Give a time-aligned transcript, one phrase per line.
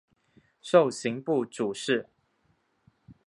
[0.63, 2.07] 授刑部主事。